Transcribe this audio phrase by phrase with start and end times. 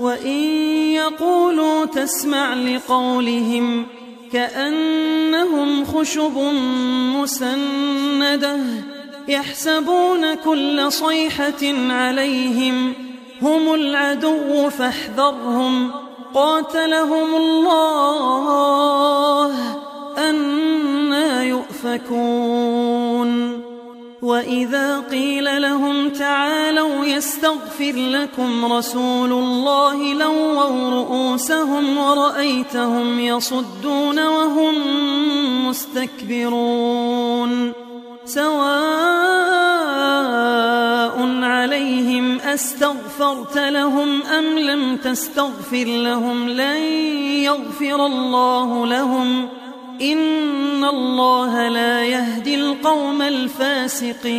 [0.00, 0.38] وإن
[0.94, 3.86] يقولوا تسمع لقولهم
[4.32, 6.38] كأنهم خشب
[7.16, 8.58] مسندة
[9.28, 12.94] يحسبون كل صيحة عليهم
[13.42, 15.90] هم العدو فاحذرهم
[16.34, 19.52] قاتلهم الله
[20.18, 23.28] أنا يؤفكون
[24.22, 26.57] وإذا قيل لهم تعالوا
[27.18, 34.74] يستغفر لكم رسول الله لووا رؤوسهم ورأيتهم يصدون وهم
[35.68, 36.92] مستكبرون.
[38.24, 38.68] سواء
[41.42, 46.82] عليهم أستغفرت لهم أم لم تستغفر لهم لن
[47.42, 49.48] يغفر الله لهم.
[50.02, 54.38] إن الله لا يهدي القوم الفاسقين.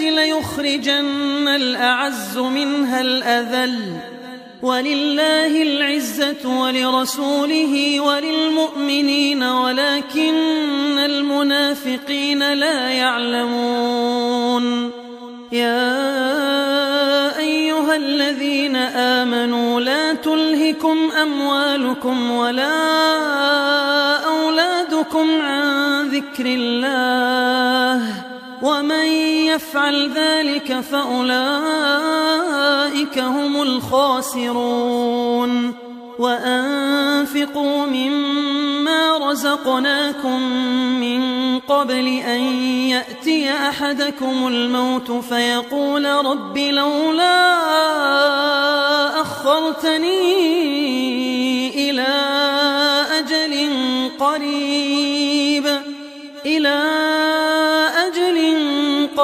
[0.00, 3.96] ليخرجن الأعز منها الأذل
[4.62, 14.90] ولله العزة ولرسوله وللمؤمنين ولكن المنافقين لا يعلمون.
[15.52, 22.76] يا أيها الذين آمنوا لا تلهكم أموالكم ولا
[24.24, 28.29] أولادكم عن ذكر الله.
[28.62, 29.06] ومن
[29.46, 31.58] يفعل ذلك فأولئك
[33.18, 35.30] هم الخاسرون.
[36.20, 40.42] وأنفقوا مما رزقناكم
[41.00, 42.40] من قبل أن
[42.88, 47.60] يأتي أحدكم الموت فيقول رب لولا
[49.20, 50.20] أخرتني
[51.90, 52.08] إلى
[53.18, 53.68] أجل
[54.18, 55.66] قريب
[56.46, 56.99] إلى أجل